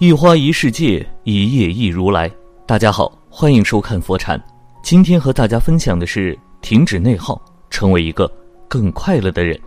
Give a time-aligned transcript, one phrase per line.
[0.00, 2.32] 一花一世界，一叶一如来。
[2.64, 4.42] 大家好，欢迎收看佛禅。
[4.82, 7.38] 今天和大家分享的是：停止内耗，
[7.68, 8.26] 成为一个
[8.66, 9.60] 更快乐的人。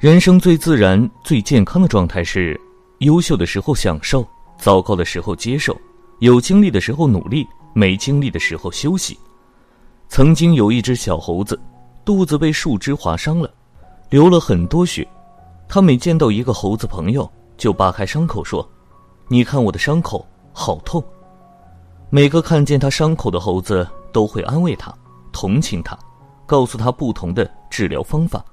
[0.00, 2.60] 人生最自然、最健康的状态是：
[2.98, 4.26] 优秀的时候享受，
[4.58, 5.72] 糟糕的时候接受；
[6.18, 9.16] 有精力的时候努力，没精力的时候休息。
[10.08, 11.56] 曾经有一只小猴子，
[12.04, 13.48] 肚子被树枝划伤了，
[14.10, 15.06] 流了很多血。
[15.68, 18.68] 他每见到一个猴子朋友，就扒开伤口说。
[19.28, 21.02] 你看我的伤口好痛。
[22.10, 24.94] 每个看见他伤口的猴子都会安慰他、
[25.32, 25.98] 同情他，
[26.46, 28.44] 告诉他不同的治疗方法。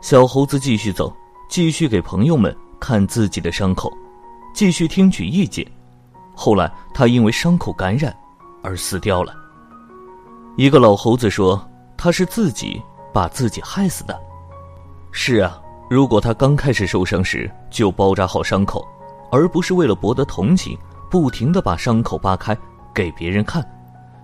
[0.00, 1.14] 小猴子继续走，
[1.50, 3.92] 继续给朋友们看自己的伤口，
[4.54, 5.66] 继续听取意见。
[6.34, 8.16] 后来他因为伤口感染
[8.62, 9.34] 而死掉了。
[10.56, 11.62] 一个老猴子说
[11.98, 12.80] ：“他是自己
[13.12, 14.18] 把自己害死的。”
[15.12, 18.86] 是啊，如果他刚开始受伤时就包扎好伤口。
[19.36, 20.78] 而不是为了博得同情，
[21.10, 22.56] 不停的把伤口扒开
[22.94, 23.62] 给别人看，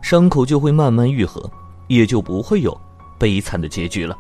[0.01, 1.51] 伤口就会慢慢愈合，
[1.87, 2.75] 也就不会有
[3.19, 4.17] 悲惨的结局了。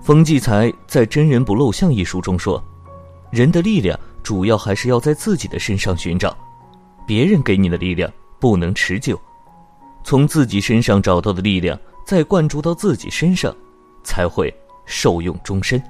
[0.00, 2.62] 冯骥才在《真人不露相》一书中说
[3.30, 6.34] ：“人的力量主要还是要在自己的身上寻找，
[7.06, 8.10] 别人给你的力量
[8.40, 9.20] 不能持久，
[10.02, 13.54] 从自己身上找到的力量再灌注到自己身上，
[14.02, 14.50] 才会
[14.86, 15.82] 受用终身。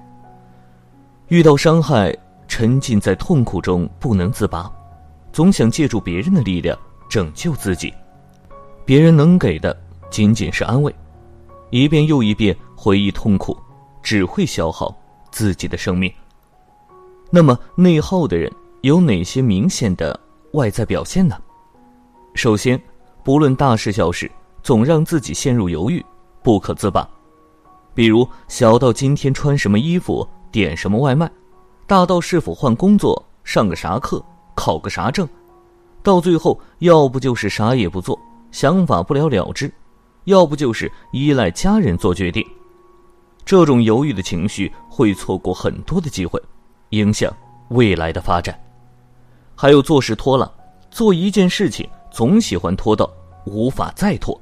[1.29, 2.13] 遇到伤害。”
[2.57, 4.73] 沉浸在痛苦中不能自拔，
[5.31, 6.75] 总想借助别人的力量
[7.07, 7.93] 拯救自己。
[8.83, 10.91] 别人能给的仅仅是安慰，
[11.69, 13.55] 一遍又一遍回忆痛苦，
[14.03, 14.97] 只会消耗
[15.31, 16.11] 自己的生命。
[17.29, 20.19] 那么内耗的人有哪些明显的
[20.55, 21.37] 外在表现呢？
[22.35, 22.83] 首先，
[23.23, 24.33] 不论大事小事，
[24.63, 26.03] 总让自己陷入犹豫，
[26.43, 27.07] 不可自拔。
[27.93, 31.31] 比如小到今天穿什么衣服，点什么外卖。
[31.87, 34.25] 大到是否换工作、上个啥课、
[34.57, 35.29] 考个啥证，
[36.03, 38.19] 到最后要不就是啥也不做，
[38.51, 39.73] 想法不了了之，
[40.25, 42.45] 要不就是依赖家人做决定。
[43.45, 46.43] 这种犹豫的情绪会错过很多的机会，
[46.91, 47.33] 影响
[47.69, 48.59] 未来的发展。
[49.55, 50.51] 还有做事拖拉，
[50.91, 53.09] 做一件事情总喜欢拖到
[53.45, 54.39] 无法再拖，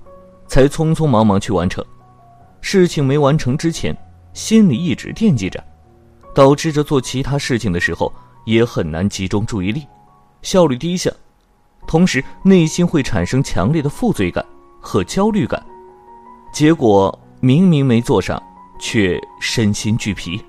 [0.47, 1.85] 才匆匆忙忙去完成。
[2.63, 3.95] 事情没完成之前，
[4.33, 5.63] 心里一直惦记着。
[6.35, 8.13] 导致着做其他事情的时候
[8.45, 9.87] 也很难集中注意力，
[10.43, 11.11] 效率低下，
[11.87, 14.45] 同时内心会产生强烈的负罪感
[14.81, 15.65] 和焦虑感，
[16.53, 18.43] 结果明明没做上，
[18.79, 20.45] 却身心俱疲。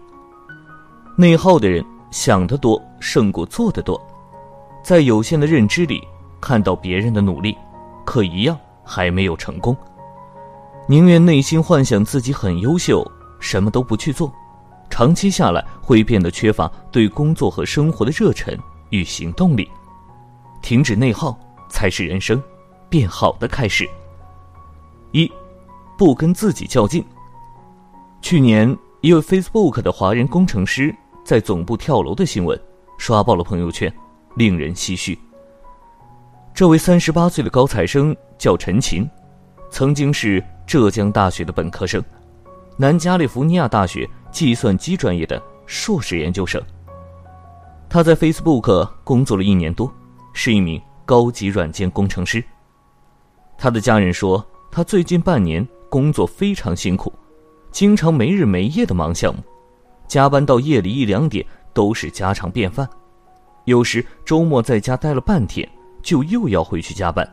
[1.16, 4.02] 内耗的人想得多胜过做得多，
[4.84, 6.02] 在有限的认知里
[6.42, 7.56] 看到别人的努力，
[8.04, 9.78] 可一样还没有成功，
[10.88, 13.06] 宁愿内心幻想自己很优秀，
[13.40, 14.34] 什么都不去做。
[14.96, 18.58] 长期下来，会变得缺乏对工作和生活的热忱
[18.92, 19.70] 与行动力。
[20.62, 21.38] 停止内耗，
[21.70, 22.42] 才是人生
[22.88, 23.86] 变好的开始。
[25.12, 25.30] 一，
[25.98, 27.04] 不跟自己较劲。
[28.22, 30.96] 去年，一位 Facebook 的华人工程师
[31.26, 32.58] 在总部跳楼的新闻
[32.98, 33.94] 刷爆了朋友圈，
[34.38, 35.20] 令人唏嘘。
[36.54, 39.06] 这位三十八岁的高材生叫陈琴，
[39.70, 42.02] 曾经是浙江大学的本科生，
[42.78, 44.10] 南加利福尼亚大学。
[44.36, 46.62] 计算机专业的硕士研究生。
[47.88, 49.90] 他在 Facebook 工作了一年多，
[50.34, 52.44] 是一名高级软件工程师。
[53.58, 57.14] 他的家人说，他最近半年工作非常辛苦，
[57.72, 59.42] 经常没日没夜的忙项目，
[60.06, 62.86] 加班到夜里一两点都是家常便饭。
[63.64, 65.66] 有时周末在家待了半天，
[66.04, 67.26] 就又要回去加班。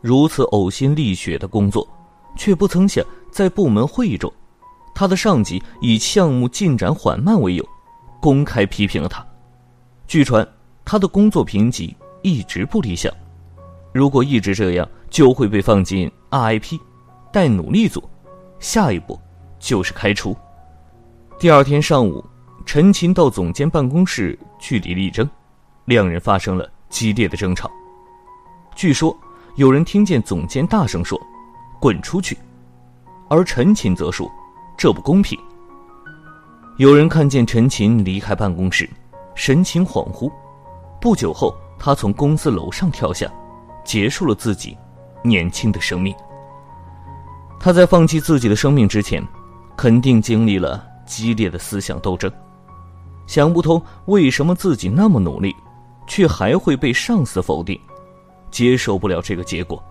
[0.00, 1.86] 如此呕心沥血的工作，
[2.38, 4.32] 却不曾想在部门会议中。
[4.94, 7.68] 他的上级以项目进展缓慢为由，
[8.20, 9.26] 公开批评了他。
[10.06, 10.46] 据传，
[10.84, 13.12] 他的工作评级一直不理想，
[13.92, 16.78] 如果一直这样，就会被放进 RIP
[17.32, 18.02] 待努力组，
[18.60, 19.18] 下一步
[19.58, 20.36] 就是开除。
[21.38, 22.24] 第二天上午，
[22.64, 25.28] 陈琴到总监办公室据理力争，
[25.86, 27.68] 两人发生了激烈的争吵。
[28.76, 29.16] 据说，
[29.56, 31.20] 有人听见总监大声说
[31.80, 32.38] ：“滚出去！”
[33.28, 34.30] 而陈琴则说。
[34.76, 35.38] 这不公平。
[36.76, 38.88] 有人看见陈琴离开办公室，
[39.34, 40.30] 神情恍惚。
[41.00, 43.30] 不久后，他从公司楼上跳下，
[43.84, 44.76] 结束了自己
[45.22, 46.14] 年轻的生命。
[47.60, 49.24] 他在放弃自己的生命之前，
[49.76, 52.30] 肯定经历了激烈的思想斗争，
[53.26, 55.54] 想不通为什么自己那么努力，
[56.06, 57.78] 却还会被上司否定，
[58.50, 59.82] 接受不了这个结果。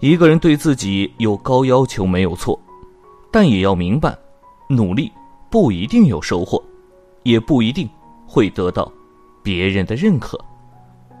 [0.00, 2.60] 一个人对自己有高要求没有错。
[3.38, 4.16] 但也要明白，
[4.66, 5.12] 努力
[5.50, 6.64] 不一定有收获，
[7.22, 7.86] 也不一定
[8.26, 8.90] 会得到
[9.42, 10.42] 别人的认可，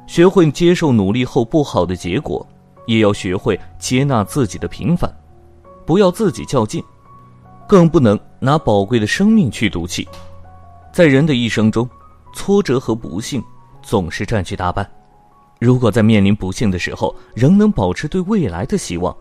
[0.06, 2.48] 学会接受努力后不好的结果，
[2.86, 5.14] 也要学会接纳自己的平凡，
[5.84, 6.82] 不要自己较劲，
[7.68, 10.08] 更不能拿宝贵的生命去赌气。
[10.94, 11.86] 在人的一生中，
[12.32, 13.44] 挫折和不幸
[13.82, 14.90] 总是占据大半。
[15.60, 19.14] 如果在面临不幸的时候仍能保持对未来的希望，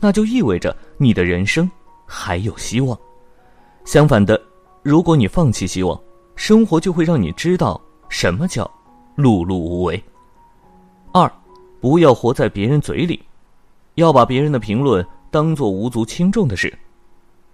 [0.00, 1.70] 那就意味着你的人生
[2.12, 2.98] 还有希望。
[3.84, 4.40] 相反的，
[4.82, 5.98] 如果你放弃希望，
[6.34, 8.68] 生活就会让你知道什么叫
[9.16, 10.02] 碌碌无为。
[11.12, 11.32] 二，
[11.80, 13.22] 不要活在别人嘴里，
[13.94, 16.76] 要把别人的评论当做无足轻重的事。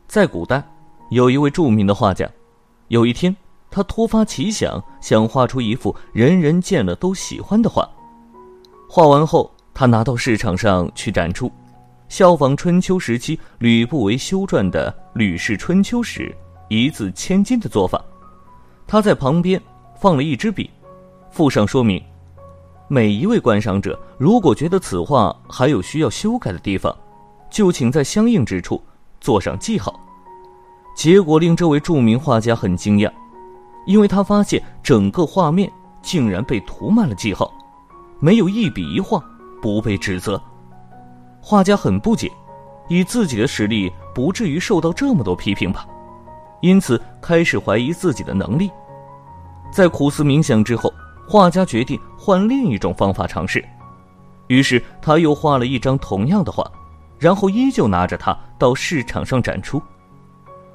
[0.09, 0.67] 在古代，
[1.11, 2.27] 有一位著名的画家，
[2.89, 3.37] 有一天，
[3.71, 7.87] 他突发奇想，想画出一幅人人见了都喜欢的画。
[8.89, 11.53] 画完后，他拿到市场上去展出，
[12.09, 16.35] 效仿春秋时期吕不韦修撰的《吕氏春秋》时
[16.69, 18.03] 一字千金的做法。
[18.87, 19.61] 他在旁边
[20.01, 20.71] 放了一支笔，
[21.31, 22.03] 附上说明：
[22.89, 26.97] 每一位观赏者如果觉得此画还有需要修改的地方，
[27.51, 28.81] 就请在相应之处
[29.21, 29.99] 做上记号。
[30.95, 33.13] 结果令这位著名画家很惊讶，
[33.87, 35.71] 因为他发现整个画面
[36.01, 37.53] 竟然被涂满了记号。
[38.21, 39.23] 没有一笔一画
[39.61, 40.41] 不被指责，
[41.49, 42.29] 画家很不解，
[42.89, 45.87] 以自己的实力不至于受到这么多批评吧，
[46.61, 48.69] 因此开始怀疑自己的能力。
[49.71, 50.93] 在苦思冥想之后，
[51.29, 53.65] 画家决定换另一种方法尝试，
[54.49, 56.69] 于是他又画了一张同样的画，
[57.17, 59.81] 然后依旧拿着它到市场上展出。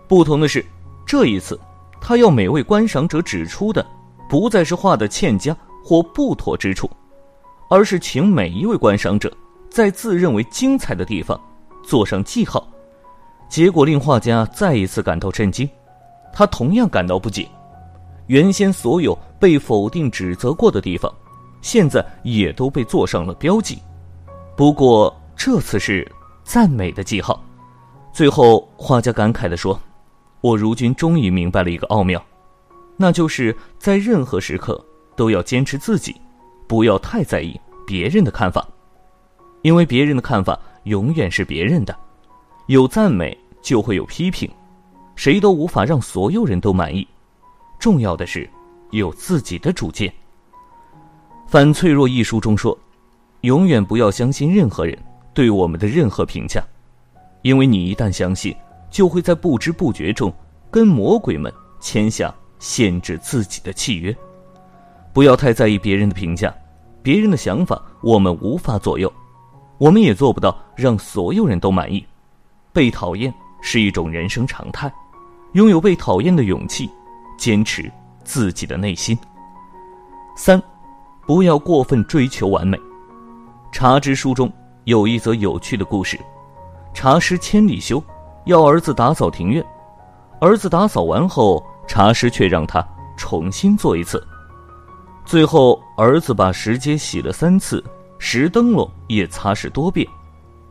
[0.08, 0.66] 不同的是，
[1.06, 1.60] 这一次
[2.00, 3.86] 他要每位观赏者指出的，
[4.30, 5.54] 不再是画的欠佳
[5.84, 6.90] 或不妥之处。
[7.70, 9.30] 而是请每一位观赏者
[9.72, 11.40] 在自认为精彩的地方
[11.82, 12.68] 做上记号，
[13.50, 15.68] 结果令画家再一次感到震惊。
[16.34, 17.48] 他同样感到不解，
[18.28, 21.10] 原先所有被否定指责过的地方，
[21.62, 23.80] 现在也都被做上了标记。
[24.58, 26.10] 不过这次是
[26.44, 27.42] 赞美的记号。
[28.14, 29.80] 最后，画家感慨地说
[30.42, 32.22] ：“我如今终于明白了一个奥妙，
[32.98, 34.84] 那就是在任何时刻
[35.16, 36.14] 都要坚持自己。”
[36.68, 38.66] 不要太在意别人的看法，
[39.62, 41.96] 因为别人的看法永远是别人的。
[42.68, 44.50] 有赞美就会有批评，
[45.16, 47.08] 谁都无法让所有人都满意。
[47.80, 48.50] 重要的是
[48.92, 50.10] 有自己的主见。
[51.48, 52.78] 《反脆弱》一书中说
[53.42, 54.98] ：“永远不要相信任何人
[55.34, 56.64] 对我们的任何评价，
[57.42, 58.56] 因为你一旦相信，
[58.90, 60.34] 就会在不知不觉中
[60.70, 64.16] 跟魔鬼们签下限制自己的契约。
[65.12, 66.54] 不要太在意别人的评价。”
[67.04, 69.12] 别人的想法我们无法左右，
[69.82, 72.06] 我们也做不到让所有人都满意。
[72.72, 74.94] 被讨厌是一种人生常态，
[75.54, 76.88] 拥有被讨厌的勇气，
[77.36, 77.92] 坚持
[78.24, 79.18] 自己的内心。
[80.38, 80.62] 三，
[81.26, 82.80] 不要过分追求完美。
[83.72, 86.16] 茶之书中有一则有趣的故事：
[86.94, 88.02] 茶师千里修
[88.46, 89.66] 要儿子打扫庭院，
[90.40, 92.88] 儿子打扫完后，茶师却让他
[93.18, 94.24] 重新做一次。
[95.26, 97.84] 最后，儿子把石阶洗了三次，
[98.24, 100.08] 石灯笼也擦拭多遍，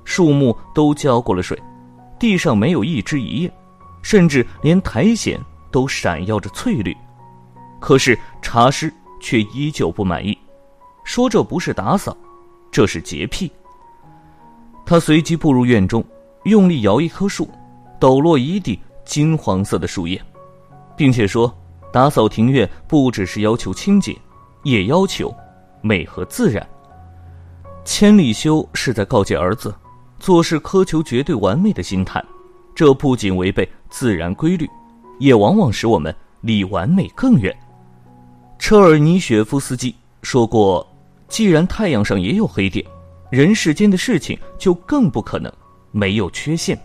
[0.04, 1.60] 树木都浇过了水，
[2.16, 3.52] 地上没有一枝一叶，
[4.02, 5.36] 甚至连苔藓
[5.68, 6.96] 都闪耀着翠绿。
[7.80, 8.90] 可是茶师
[9.20, 10.38] 却依旧不满意，
[11.02, 12.16] 说这不是打扫，
[12.70, 13.50] 这是洁癖。
[14.86, 16.04] 他随即步入院中，
[16.44, 17.50] 用力摇一棵树，
[17.98, 20.22] 抖落一地金黄色的树叶，
[20.96, 21.52] 并且说
[21.92, 24.16] ：“打扫庭院不只是要求清洁。”
[24.62, 25.34] 也要求
[25.80, 26.64] 美和自然。
[27.84, 29.74] 千里修是在告诫儿子，
[30.18, 32.22] 做事苛求绝对完美的心态，
[32.74, 34.68] 这不仅违背自然规律，
[35.18, 37.56] 也往往使我们离完美更远。
[38.58, 40.86] 车尔尼雪夫斯基说过
[41.26, 42.84] ：“既然太阳上也有黑点，
[43.30, 45.50] 人世间的事情就更不可能
[45.90, 46.78] 没有缺陷。”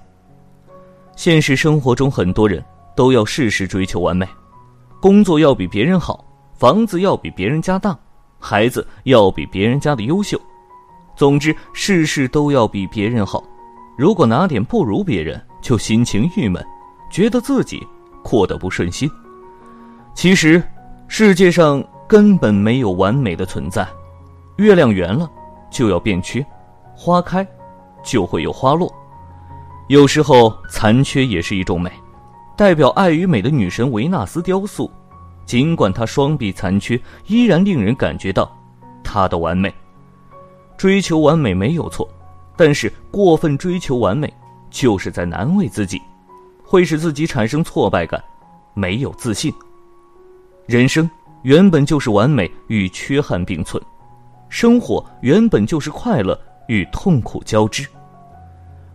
[1.15, 2.63] 现实生活中，很多人
[2.95, 4.27] 都要事事追求完美，
[5.01, 6.25] 工作要比别人好。
[6.57, 7.97] 房子要比别人家大，
[8.39, 10.39] 孩子要比别人家的优秀，
[11.15, 13.43] 总之事事都要比别人好。
[13.97, 16.65] 如果哪点不如别人，就心情郁闷，
[17.09, 17.81] 觉得自己
[18.23, 19.09] 过得不顺心。
[20.13, 20.61] 其实，
[21.07, 23.87] 世界上根本没有完美的存在。
[24.57, 25.29] 月亮圆了，
[25.69, 26.41] 就要变缺；
[26.95, 27.47] 花开，
[28.03, 28.93] 就会有花落。
[29.87, 31.91] 有时候残缺也是一种美。
[32.57, 34.89] 代表爱与美的女神维纳斯雕塑。
[35.45, 38.49] 尽管她双臂残缺，依然令人感觉到
[39.03, 39.73] 她的完美。
[40.77, 42.07] 追求完美没有错，
[42.55, 44.31] 但是过分追求完美，
[44.69, 46.01] 就是在难为自己，
[46.63, 48.21] 会使自己产生挫败感，
[48.73, 49.53] 没有自信。
[50.65, 51.09] 人生
[51.43, 53.81] 原本就是完美与缺憾并存，
[54.49, 57.87] 生活原本就是快乐与痛苦交织。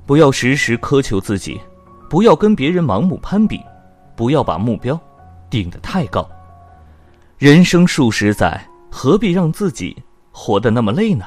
[0.04, 1.60] 不要时时苛求自己，
[2.08, 3.60] 不要跟别人盲目攀比，
[4.16, 4.98] 不要把目标
[5.48, 6.28] 定得太高。
[7.38, 8.60] 人生数十载，
[8.90, 9.96] 何必让自己
[10.32, 11.24] 活得那么累呢？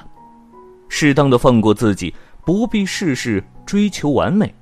[0.88, 2.14] 适当的放过自己，
[2.46, 4.54] 不必事事追求完美，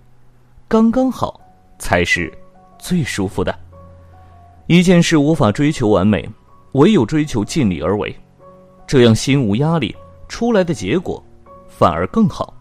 [0.67, 1.39] 刚刚好
[1.77, 2.31] 才是
[2.79, 3.57] 最舒服的。
[4.67, 6.29] 一件事无法追求完美，
[6.73, 8.15] 唯有追求尽力而为，
[8.87, 9.95] 这样心无压力，
[10.29, 11.21] 出来的结果
[11.67, 12.53] 反而更好。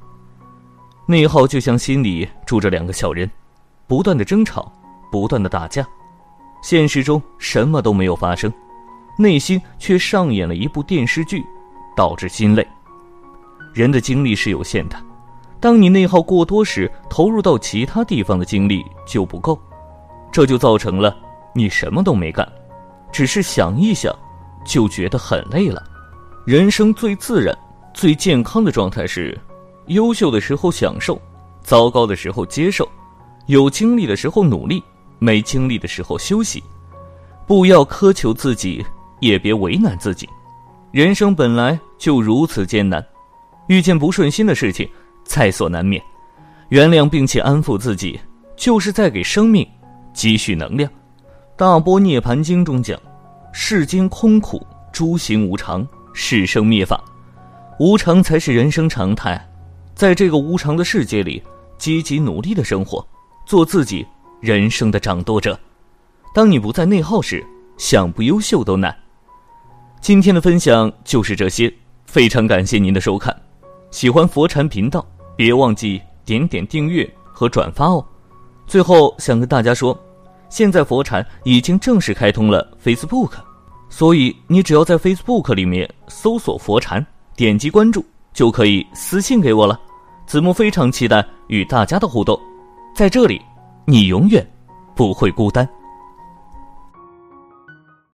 [1.07, 3.31] 内耗就像心里住着两个小人，
[3.87, 4.73] 不断的争吵，
[5.11, 5.87] 不断的打架，
[6.63, 8.53] 现实中什么都没有发生，
[9.19, 11.45] 内心却上演了一部电视剧，
[11.97, 12.67] 导致心累。
[13.73, 14.97] 人的精力是有限的，
[15.61, 19.59] 当你内耗过多时，投入到其他地方的精力就不够，
[20.33, 21.17] 这就造成了
[21.55, 22.47] 你什么都没干，
[23.13, 24.15] 只是想一想，
[24.65, 25.83] 就觉得很累了。
[26.45, 27.57] 人生最自然、
[27.95, 29.39] 最健康的状态是。
[29.87, 31.21] 优秀的时候享受，
[31.63, 32.89] 糟糕的时候接受，
[33.47, 34.81] 有精力的时候努力，
[35.19, 36.63] 没精力的时候休息。
[37.45, 38.87] 不要苛求自己，
[39.19, 40.29] 也别为难自己。
[40.93, 43.05] 人生本来就如此艰难，
[43.71, 44.89] 遇见不顺心的事情
[45.25, 46.03] 在所难免。
[46.71, 48.19] 原谅并且安抚自己，
[48.57, 49.65] 就是在给生命
[50.13, 50.91] 积蓄能量。
[51.55, 53.01] 《大波涅盘经》中讲
[53.55, 57.01] ：“世间空苦，诸行无常，是生灭法，
[57.79, 59.41] 无常才是人生常态。”
[59.95, 61.41] 在这个无常的世界里，
[61.79, 63.07] 积极努力的生活，
[63.47, 64.05] 做自己
[64.41, 65.57] 人生的掌舵者。
[66.35, 67.45] 当你不再内耗时，
[67.77, 68.93] 想不优秀都难。
[70.01, 71.73] 今天的分享就是这些，
[72.07, 73.33] 非常感谢您的收看。
[73.91, 75.05] 喜欢佛禅频道，
[75.37, 78.05] 别忘记点点订阅和转发哦。
[78.67, 79.99] 最后想跟大家说，
[80.49, 83.33] 现在佛禅已经正式开通了 Facebook，
[83.89, 87.05] 所以你只要在 Facebook 里面搜索佛禅，
[87.35, 89.79] 点击关注，就可以私信给我了。
[90.25, 92.39] 子木非常期待与大家的互动，
[92.95, 93.43] 在这里，
[93.87, 94.49] 你永远
[94.95, 95.69] 不会孤单。